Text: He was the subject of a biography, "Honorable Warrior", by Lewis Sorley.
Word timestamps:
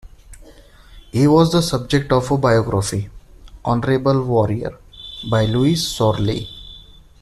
He 1.11 1.27
was 1.27 1.51
the 1.51 1.61
subject 1.61 2.11
of 2.11 2.31
a 2.31 2.35
biography, 2.39 3.09
"Honorable 3.63 4.23
Warrior", 4.23 4.79
by 5.29 5.45
Lewis 5.45 5.87
Sorley. 5.87 6.49